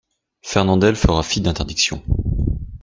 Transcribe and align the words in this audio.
Fernandel 0.41 0.95
fera 0.95 1.21
fi 1.21 1.41
d'interdictions. 1.41 2.01